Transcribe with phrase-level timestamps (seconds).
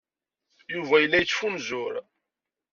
[0.73, 1.93] Yuba yella yettfunzur.